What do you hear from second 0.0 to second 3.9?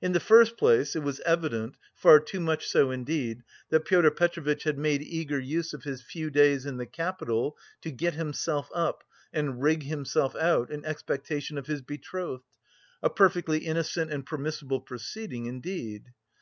In the first place, it was evident, far too much so indeed, that